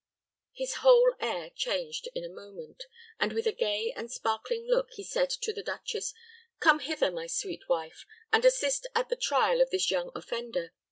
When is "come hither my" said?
6.59-7.27